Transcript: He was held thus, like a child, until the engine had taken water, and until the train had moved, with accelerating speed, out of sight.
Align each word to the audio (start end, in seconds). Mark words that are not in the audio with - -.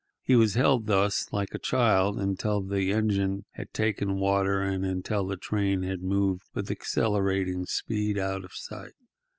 He 0.23 0.35
was 0.35 0.55
held 0.55 0.87
thus, 0.87 1.31
like 1.31 1.53
a 1.53 1.59
child, 1.59 2.19
until 2.19 2.59
the 2.63 2.91
engine 2.91 3.45
had 3.51 3.71
taken 3.71 4.15
water, 4.17 4.59
and 4.59 4.83
until 4.83 5.27
the 5.27 5.37
train 5.37 5.83
had 5.83 6.01
moved, 6.01 6.41
with 6.55 6.71
accelerating 6.71 7.67
speed, 7.67 8.17
out 8.17 8.43
of 8.43 8.49
sight. 8.51 8.93